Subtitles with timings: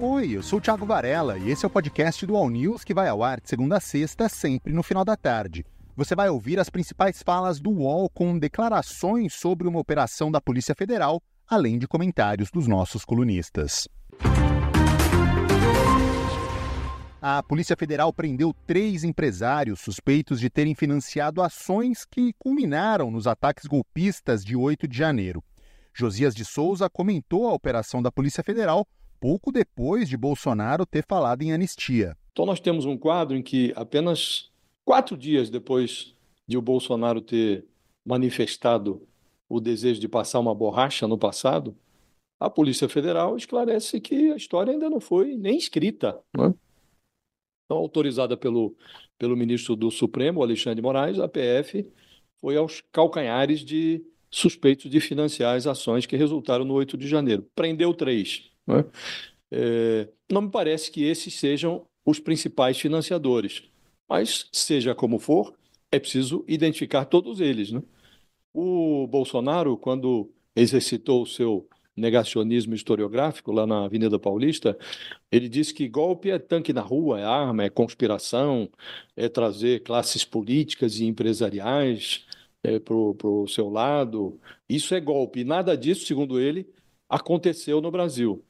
[0.00, 2.92] Oi, eu sou o Thiago Varela e esse é o podcast do All News que
[2.92, 5.64] vai ao ar de segunda a sexta, sempre no final da tarde.
[5.96, 10.74] Você vai ouvir as principais falas do UOL com declarações sobre uma operação da Polícia
[10.74, 13.88] Federal, além de comentários dos nossos colunistas.
[17.22, 23.64] A Polícia Federal prendeu três empresários suspeitos de terem financiado ações que culminaram nos ataques
[23.64, 25.42] golpistas de 8 de janeiro.
[25.94, 28.84] Josias de Souza comentou a operação da Polícia Federal
[29.24, 32.14] pouco depois de Bolsonaro ter falado em anistia.
[32.30, 34.52] Então, nós temos um quadro em que apenas
[34.84, 36.14] quatro dias depois
[36.46, 37.64] de o Bolsonaro ter
[38.04, 39.00] manifestado
[39.48, 41.74] o desejo de passar uma borracha no passado,
[42.38, 46.20] a Polícia Federal esclarece que a história ainda não foi nem escrita.
[46.36, 46.52] Né?
[47.64, 48.76] Então, autorizada pelo,
[49.16, 51.90] pelo ministro do Supremo, Alexandre Moraes, a PF
[52.42, 57.48] foi aos calcanhares de suspeitos de financiar as ações que resultaram no 8 de janeiro.
[57.54, 58.52] Prendeu três.
[58.66, 58.84] Né?
[59.50, 63.62] É, não me parece que esses sejam os principais financiadores,
[64.08, 65.54] mas, seja como for,
[65.90, 67.70] é preciso identificar todos eles.
[67.72, 67.82] Né?
[68.52, 74.76] O Bolsonaro, quando exercitou o seu negacionismo historiográfico lá na Avenida Paulista,
[75.30, 78.68] ele disse que golpe é tanque na rua, é arma, é conspiração,
[79.16, 82.26] é trazer classes políticas e empresariais
[82.62, 84.38] é, para o seu lado.
[84.68, 85.40] Isso é golpe.
[85.40, 86.68] E nada disso, segundo ele,
[87.08, 88.44] aconteceu no Brasil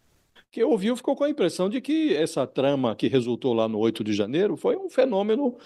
[0.55, 4.05] que ouviu ficou com a impressão de que essa trama que resultou lá no 8
[4.05, 5.59] de janeiro foi um fenômeno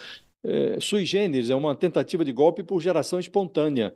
[0.42, 3.94] é, sui generis, é uma tentativa de golpe por geração espontânea.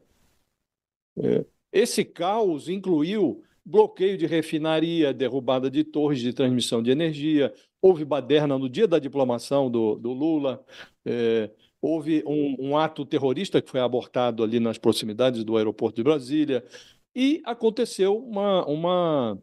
[1.18, 8.04] É, esse caos incluiu bloqueio de refinaria, derrubada de torres de transmissão de energia, houve
[8.04, 10.62] baderna no dia da diplomação do, do Lula,
[11.06, 16.04] é, houve um, um ato terrorista que foi abortado ali nas proximidades do aeroporto de
[16.04, 16.62] Brasília,
[17.16, 19.42] e aconteceu uma, uma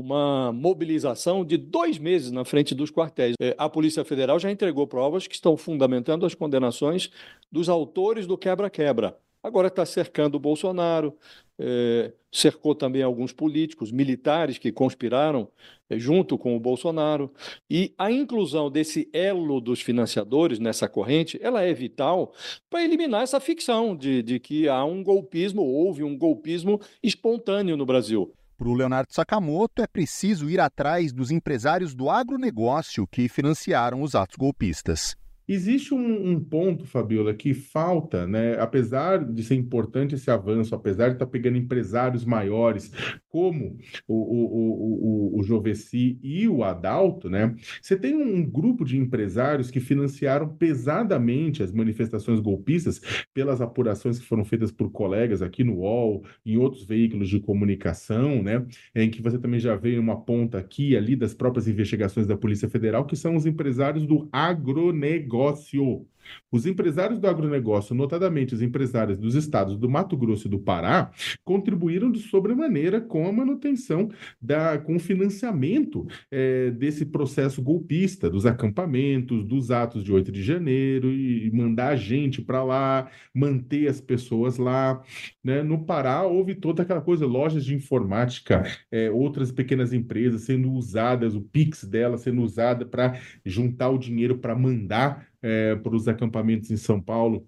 [0.00, 3.34] uma mobilização de dois meses na frente dos quartéis.
[3.40, 7.10] É, a Polícia Federal já entregou provas que estão fundamentando as condenações
[7.50, 9.16] dos autores do quebra-quebra.
[9.42, 11.16] Agora está cercando o Bolsonaro,
[11.58, 15.48] é, cercou também alguns políticos, militares que conspiraram
[15.88, 17.32] é, junto com o Bolsonaro.
[17.68, 22.34] E a inclusão desse elo dos financiadores nessa corrente, ela é vital
[22.68, 27.86] para eliminar essa ficção de, de que há um golpismo, houve um golpismo espontâneo no
[27.86, 28.34] Brasil.
[28.60, 34.14] Para o Leonardo Sakamoto, é preciso ir atrás dos empresários do agronegócio que financiaram os
[34.14, 35.16] atos golpistas.
[35.52, 38.56] Existe um, um, ponto, Fabiola, que falta, né?
[38.60, 42.92] Apesar de ser importante esse avanço, apesar de estar tá pegando empresários maiores,
[43.28, 47.52] como o, o, o, o Joveci e o Adalto, né?
[47.82, 53.00] Você tem um grupo de empresários que financiaram pesadamente as manifestações golpistas
[53.34, 58.40] pelas apurações que foram feitas por colegas aqui no UOL, em outros veículos de comunicação,
[58.40, 58.64] né?
[58.94, 62.70] Em que você também já vê uma ponta aqui ali das próprias investigações da Polícia
[62.70, 66.06] Federal, que são os empresários do agronegócio agronegócio.
[66.50, 71.10] Os empresários do agronegócio, notadamente os empresários dos estados do Mato Grosso e do Pará,
[71.44, 78.46] contribuíram de sobremaneira com a manutenção, da, com o financiamento é, desse processo golpista, dos
[78.46, 84.00] acampamentos, dos atos de 8 de janeiro, e, e mandar gente para lá, manter as
[84.00, 85.02] pessoas lá.
[85.42, 85.62] Né?
[85.62, 91.34] No Pará, houve toda aquela coisa, lojas de informática, é, outras pequenas empresas sendo usadas,
[91.34, 96.70] o Pix dela sendo usada para juntar o dinheiro para mandar é, para os acampamentos
[96.70, 97.46] em São Paulo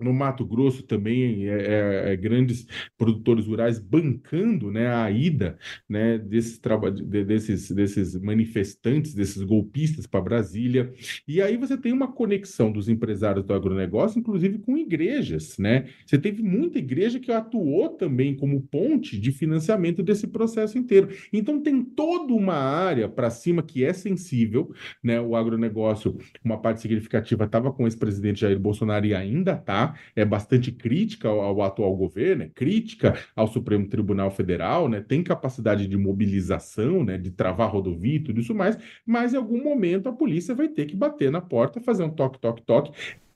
[0.00, 2.66] no Mato Grosso também é, é, é, grandes
[2.96, 6.60] produtores rurais bancando né, a ida né, desses,
[6.94, 10.92] de, desses, desses manifestantes, desses golpistas para Brasília.
[11.26, 15.56] E aí você tem uma conexão dos empresários do agronegócio, inclusive com igrejas.
[15.58, 15.86] Né?
[16.06, 21.08] Você teve muita igreja que atuou também como ponte de financiamento desse processo inteiro.
[21.32, 24.72] Então tem toda uma área para cima que é sensível.
[25.02, 25.20] Né?
[25.20, 30.24] O agronegócio, uma parte significativa, estava com o ex-presidente Jair Bolsonaro e ainda está é
[30.24, 35.86] bastante crítica ao, ao atual governo, é crítica ao Supremo Tribunal Federal, né, tem capacidade
[35.86, 40.12] de mobilização, né, de travar rodovia e tudo isso mais, mas em algum momento a
[40.12, 42.92] polícia vai ter que bater na porta, fazer um toque, toque, toque,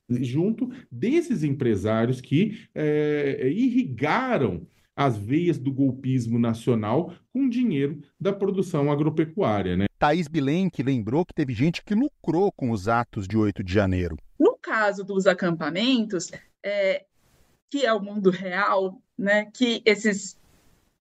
[0.08, 8.92] junto desses empresários que é, irrigaram as veias do golpismo nacional com dinheiro da produção
[8.92, 9.74] agropecuária.
[9.74, 9.86] Né?
[9.98, 14.16] Thaís Bilenque lembrou que teve gente que lucrou com os atos de 8 de janeiro
[14.62, 16.30] caso dos acampamentos,
[16.62, 17.04] é,
[17.70, 20.38] que é o mundo real, né, que esses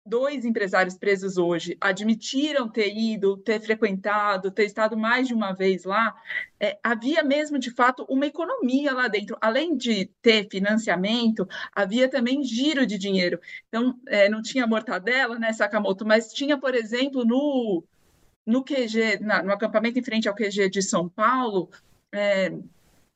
[0.05, 5.83] dois empresários presos hoje admitiram ter ido, ter frequentado, ter estado mais de uma vez
[5.83, 6.15] lá,
[6.59, 9.37] é, havia mesmo, de fato, uma economia lá dentro.
[9.39, 13.39] Além de ter financiamento, havia também giro de dinheiro.
[13.67, 17.83] Então, é, não tinha mortadela, né, Sakamoto, mas tinha, por exemplo, no
[18.43, 21.69] no QG, na, no acampamento em frente ao QG de São Paulo,
[22.11, 22.51] é,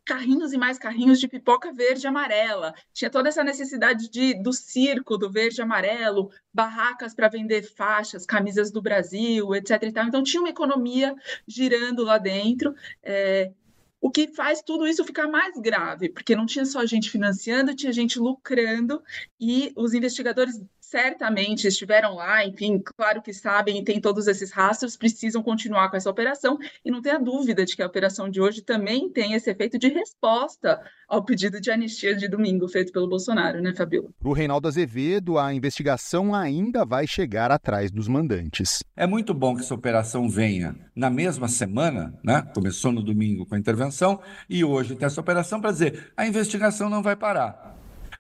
[0.06, 2.74] carrinhos e mais carrinhos de pipoca verde e amarela.
[2.94, 8.26] Tinha toda essa necessidade de, do circo, do verde e amarelo, barracas para vender faixas,
[8.26, 9.84] camisas do Brasil, etc.
[10.08, 11.16] Então tinha uma economia
[11.48, 12.76] girando lá dentro.
[13.04, 13.52] É,
[14.00, 17.92] o que faz tudo isso ficar mais grave, porque não tinha só gente financiando, tinha
[17.92, 19.02] gente lucrando,
[19.40, 20.62] e os investigadores
[20.96, 25.98] certamente estiveram lá, enfim, claro que sabem e têm todos esses rastros, precisam continuar com
[25.98, 29.50] essa operação e não tenha dúvida de que a operação de hoje também tem esse
[29.50, 34.08] efeito de resposta ao pedido de anistia de domingo feito pelo Bolsonaro, né, Fabíola?
[34.18, 38.82] Para o Reinaldo Azevedo, a investigação ainda vai chegar atrás dos mandantes.
[38.96, 42.50] É muito bom que essa operação venha na mesma semana, né?
[42.54, 46.90] Começou no domingo com a intervenção e hoje tem essa operação para dizer a investigação
[46.90, 47.75] não vai parar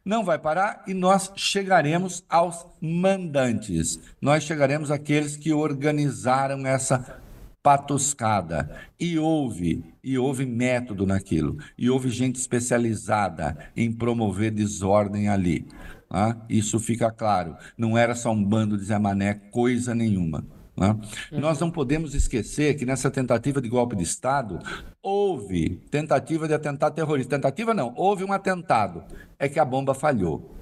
[0.06, 4.00] não vai parar e nós chegaremos aos mandantes.
[4.22, 7.20] Nós chegaremos àqueles que organizaram essa
[7.64, 8.80] patuscada.
[9.00, 11.58] E houve, e houve método naquilo.
[11.76, 15.66] E houve gente especializada em promover desordem ali.
[16.08, 17.58] Ah, isso fica claro.
[17.76, 20.46] Não era só um bando de Zé Mané, coisa nenhuma.
[20.78, 20.98] Né?
[21.32, 21.40] Uhum.
[21.40, 24.60] Nós não podemos esquecer que nessa tentativa de golpe de Estado
[25.02, 27.36] houve tentativa de atentado terrorista.
[27.36, 29.04] Tentativa não, houve um atentado.
[29.40, 30.54] É que a bomba falhou.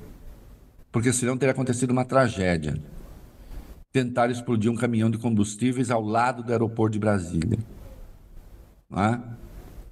[0.92, 2.76] Porque senão teria acontecido uma tragédia.
[3.92, 7.58] Tentaram explodir um caminhão de combustíveis ao lado do aeroporto de Brasília.
[8.92, 9.20] É?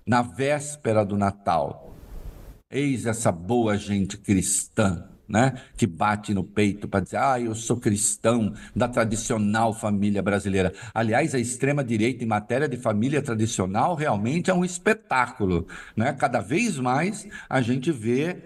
[0.05, 1.95] Na véspera do Natal.
[2.69, 7.77] Eis essa boa gente cristã né, que bate no peito para dizer, ah, eu sou
[7.77, 10.73] cristão da tradicional família brasileira.
[10.93, 15.65] Aliás, a extrema-direita em matéria de família tradicional realmente é um espetáculo.
[15.95, 16.11] Né?
[16.13, 18.37] Cada vez mais a gente vê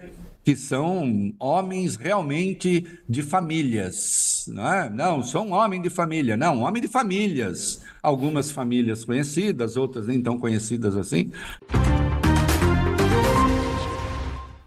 [0.44, 4.44] que são homens realmente de famílias.
[4.46, 4.88] Não, é?
[4.88, 6.36] não, sou um homem de família.
[6.36, 7.82] Não, um homem de famílias.
[8.00, 11.32] Algumas famílias conhecidas, outras nem tão conhecidas assim.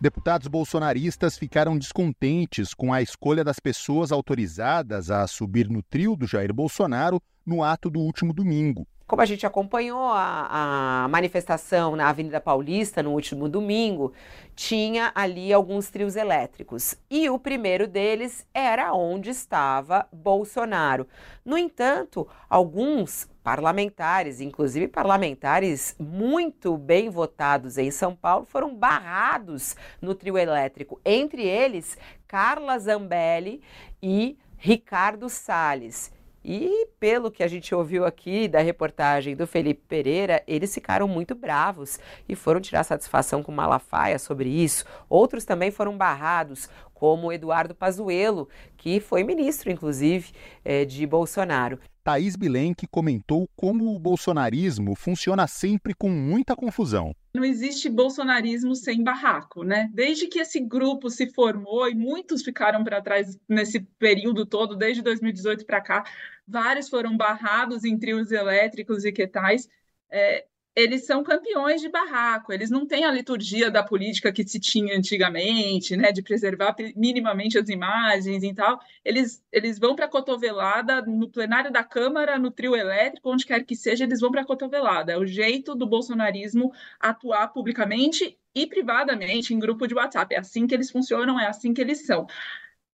[0.01, 6.25] Deputados bolsonaristas ficaram descontentes com a escolha das pessoas autorizadas a subir no trio do
[6.25, 8.87] Jair Bolsonaro no ato do último domingo.
[9.09, 14.13] Como a gente acompanhou a, a, manifestação na Avenida Paulista no último domingo,
[14.56, 16.94] tinha ali alguns trios elétricos.
[17.09, 21.07] E o primeiro deles era onde estava Bolsonaro.
[21.44, 30.13] No entanto, alguns parlamentares, inclusive parlamentares muito bem votados em São Paulo, foram barrados no
[30.13, 31.01] trio elétrico.
[31.03, 31.97] Entre eles,
[32.27, 33.59] Carla Zambelli
[34.03, 36.11] e Ricardo Salles.
[36.44, 41.36] E pelo que a gente ouviu aqui da reportagem do Felipe Pereira, eles ficaram muito
[41.36, 44.86] bravos e foram tirar satisfação com Malafaia sobre isso.
[45.09, 48.47] Outros também foram barrados, como Eduardo Pazuello,
[48.77, 50.31] que foi ministro, inclusive,
[50.63, 51.80] é, de Bolsonaro.
[52.03, 57.15] Thaís Bilenque comentou como o bolsonarismo funciona sempre com muita confusão.
[57.33, 59.89] Não existe bolsonarismo sem barraco, né?
[59.93, 65.01] Desde que esse grupo se formou e muitos ficaram para trás nesse período todo, desde
[65.01, 66.03] 2018 para cá,
[66.47, 69.69] vários foram barrados em trios elétricos e que tais.
[70.11, 70.45] É,
[70.79, 74.97] eles são campeões de barraco, eles não têm a liturgia da política que se tinha
[74.97, 78.79] antigamente, né, de preservar minimamente as imagens e tal.
[79.03, 83.63] Eles, eles vão para a cotovelada no plenário da Câmara, no trio elétrico, onde quer
[83.65, 85.11] que seja, eles vão para a cotovelada.
[85.11, 90.33] É o jeito do bolsonarismo atuar publicamente e privadamente em grupo de WhatsApp.
[90.33, 92.25] É assim que eles funcionam, é assim que eles são.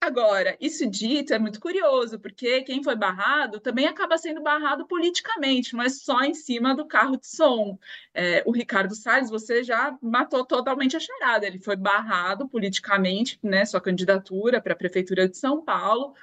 [0.02, 5.76] Agora, isso dito é muito curioso, porque quem foi barrado também acaba sendo barrado politicamente,
[5.76, 7.80] mas só em cima do carro de som.
[8.14, 11.48] É, o Ricardo Salles, você já matou totalmente a charada.
[11.48, 16.14] Ele foi barrado politicamente, né, sua candidatura para a Prefeitura de São Paulo,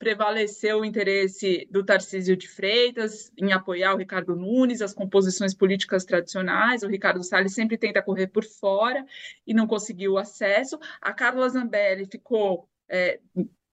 [0.00, 6.06] prevaleceu o interesse do Tarcísio de Freitas em apoiar o Ricardo Nunes, as composições políticas
[6.06, 6.82] tradicionais.
[6.82, 9.04] O Ricardo Salles sempre tenta correr por fora
[9.46, 10.78] e não conseguiu acesso.
[11.02, 13.20] A Carla Zambelli ficou é,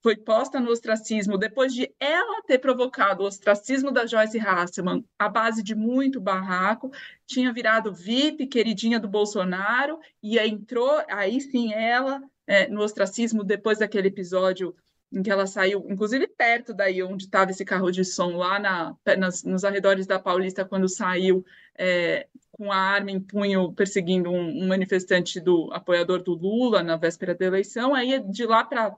[0.02, 5.28] foi posta no ostracismo depois de ela ter provocado o ostracismo da Joyce Hasselman à
[5.28, 6.92] base de muito barraco,
[7.26, 13.80] tinha virado VIP, queridinha do Bolsonaro, e entrou, aí sim, ela é, no ostracismo depois
[13.80, 14.74] daquele episódio
[15.12, 18.96] em que ela saiu, inclusive perto daí onde estava esse carro de som, lá na,
[19.18, 21.46] nas, nos arredores da Paulista, quando saiu
[21.78, 26.98] é, com a arma em punho perseguindo um, um manifestante do apoiador do Lula na
[26.98, 28.96] véspera da eleição, aí de lá para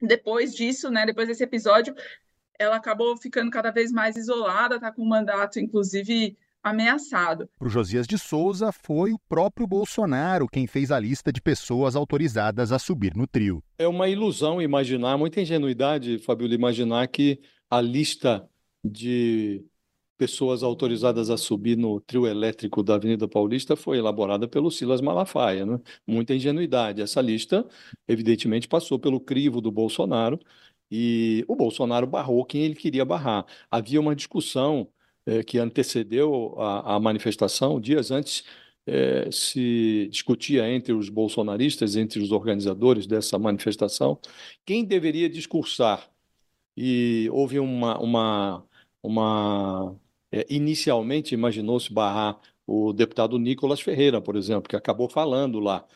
[0.00, 1.94] depois disso, né, depois desse episódio,
[2.58, 7.48] ela acabou ficando cada vez mais isolada, está com o mandato, inclusive, ameaçado.
[7.58, 11.94] Para o Josias de Souza, foi o próprio Bolsonaro quem fez a lista de pessoas
[11.94, 13.62] autorizadas a subir no trio.
[13.78, 18.48] É uma ilusão imaginar, muita ingenuidade, Fabíola, imaginar que a lista
[18.82, 19.64] de
[20.16, 25.66] pessoas autorizadas a subir no trio elétrico da Avenida Paulista foi elaborada pelo Silas Malafaia.
[25.66, 25.80] Né?
[26.06, 27.02] Muita ingenuidade.
[27.02, 27.66] Essa lista,
[28.08, 30.38] evidentemente, passou pelo crivo do Bolsonaro
[30.90, 33.46] e o Bolsonaro barrou quem ele queria barrar.
[33.70, 34.88] Havia uma discussão
[35.26, 38.44] eh, que antecedeu a, a manifestação, dias antes
[38.86, 44.18] eh, se discutia entre os bolsonaristas, entre os organizadores dessa manifestação,
[44.64, 46.10] quem deveria discursar.
[46.76, 48.66] E houve uma, uma,
[49.02, 50.00] uma
[50.34, 55.86] é, inicialmente imaginou-se barrar o deputado Nicolas Ferreira, por exemplo, que acabou falando lá.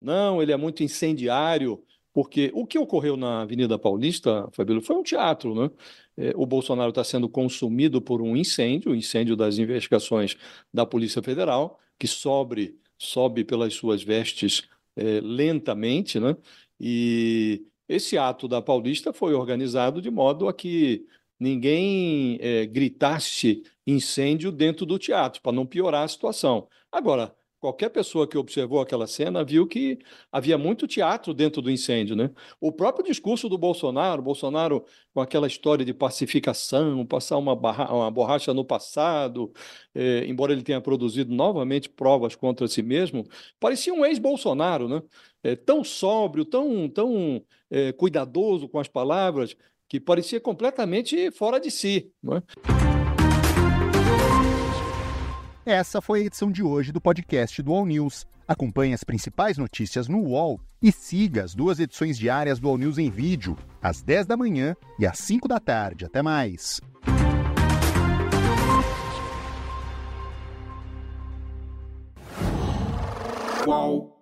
[0.00, 1.80] Não, ele é muito incendiário,
[2.12, 5.70] porque o que ocorreu na Avenida Paulista, Fabílio, foi um teatro, né?
[6.16, 10.36] É, o Bolsonaro está sendo consumido por um incêndio, o incêndio das investigações
[10.74, 16.36] da Polícia Federal, que sobe, sobe pelas suas vestes é, lentamente, né?
[16.80, 21.06] E esse ato da Paulista foi organizado de modo a que
[21.38, 26.68] ninguém é, gritasse incêndio dentro do teatro, para não piorar a situação.
[26.90, 29.98] Agora, qualquer pessoa que observou aquela cena viu que
[30.30, 32.30] havia muito teatro dentro do incêndio, né?
[32.60, 38.10] O próprio discurso do Bolsonaro, Bolsonaro com aquela história de pacificação, passar uma, barra, uma
[38.10, 39.52] borracha no passado,
[39.94, 43.24] é, embora ele tenha produzido novamente provas contra si mesmo,
[43.58, 45.02] parecia um ex-Bolsonaro, né?
[45.42, 49.56] É, tão sóbrio, tão, tão é, cuidadoso com as palavras,
[49.88, 52.10] que parecia completamente fora de si.
[52.22, 52.42] Não é?
[55.64, 58.24] Essa foi a edição de hoje do podcast do All News.
[58.46, 62.98] Acompanhe as principais notícias no UOL e siga as duas edições diárias do All News
[62.98, 66.04] em vídeo, às 10 da manhã e às 5 da tarde.
[66.04, 66.80] Até mais.
[73.64, 74.15] Qual?